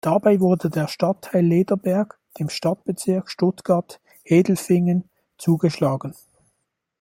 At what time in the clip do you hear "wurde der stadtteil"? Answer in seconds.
0.39-1.45